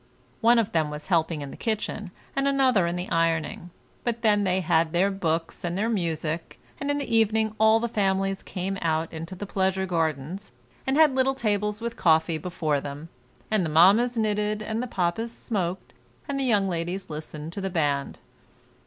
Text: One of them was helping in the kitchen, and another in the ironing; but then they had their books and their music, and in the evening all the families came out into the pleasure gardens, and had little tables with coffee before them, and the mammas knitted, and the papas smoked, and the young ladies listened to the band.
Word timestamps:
One 0.39 0.57
of 0.57 0.71
them 0.71 0.89
was 0.89 1.05
helping 1.13 1.43
in 1.43 1.51
the 1.51 1.55
kitchen, 1.55 2.09
and 2.35 2.47
another 2.47 2.87
in 2.87 2.95
the 2.95 3.07
ironing; 3.11 3.69
but 4.03 4.23
then 4.23 4.45
they 4.45 4.61
had 4.61 4.93
their 4.93 5.11
books 5.11 5.63
and 5.63 5.77
their 5.77 5.89
music, 5.89 6.59
and 6.79 6.89
in 6.89 6.97
the 6.97 7.15
evening 7.15 7.53
all 7.59 7.79
the 7.79 7.87
families 7.87 8.41
came 8.41 8.79
out 8.81 9.13
into 9.13 9.35
the 9.35 9.45
pleasure 9.45 9.85
gardens, 9.85 10.53
and 10.87 10.97
had 10.97 11.13
little 11.13 11.35
tables 11.35 11.81
with 11.81 11.97
coffee 11.97 12.39
before 12.39 12.79
them, 12.79 13.09
and 13.51 13.63
the 13.63 13.69
mammas 13.69 14.17
knitted, 14.17 14.63
and 14.63 14.81
the 14.81 14.87
papas 14.87 15.31
smoked, 15.31 15.93
and 16.27 16.39
the 16.39 16.45
young 16.45 16.67
ladies 16.67 17.11
listened 17.11 17.53
to 17.53 17.61
the 17.61 17.69
band. 17.69 18.17